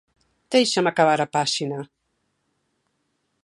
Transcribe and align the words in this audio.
Déixame 0.53 0.89
acabar 0.91 1.19
a 1.21 1.31
páxina. 1.35 1.79